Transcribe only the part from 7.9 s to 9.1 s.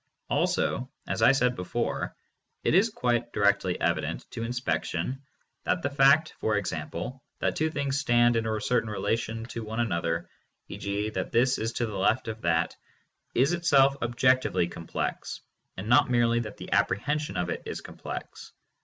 stand in a certain